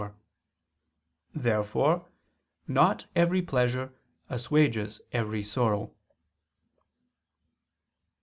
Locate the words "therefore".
1.35-2.09